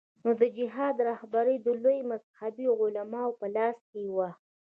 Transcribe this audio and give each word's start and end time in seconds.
نو 0.23 0.29
د 0.41 0.43
جهاد 0.57 0.95
رهبري 1.09 1.55
د 1.61 1.67
لویو 1.83 2.07
مذهبي 2.11 2.67
علماوو 2.79 3.37
په 3.39 3.47
لاس 3.55 3.77
کې 3.91 4.03
وه. 4.15 4.29